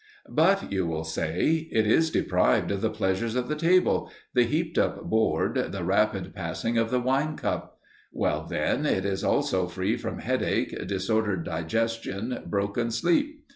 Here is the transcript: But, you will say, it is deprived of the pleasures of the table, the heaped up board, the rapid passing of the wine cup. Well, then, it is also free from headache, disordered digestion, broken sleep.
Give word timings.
But, 0.31 0.71
you 0.73 0.87
will 0.87 1.03
say, 1.03 1.69
it 1.71 1.85
is 1.85 2.09
deprived 2.09 2.71
of 2.71 2.81
the 2.81 2.89
pleasures 2.89 3.35
of 3.35 3.47
the 3.47 3.55
table, 3.55 4.09
the 4.33 4.41
heaped 4.45 4.79
up 4.79 5.03
board, 5.03 5.67
the 5.71 5.83
rapid 5.83 6.33
passing 6.33 6.75
of 6.75 6.89
the 6.89 6.99
wine 6.99 7.37
cup. 7.37 7.77
Well, 8.11 8.43
then, 8.43 8.87
it 8.87 9.05
is 9.05 9.23
also 9.23 9.67
free 9.67 9.95
from 9.97 10.17
headache, 10.17 10.87
disordered 10.87 11.43
digestion, 11.43 12.41
broken 12.47 12.89
sleep. 12.89 13.45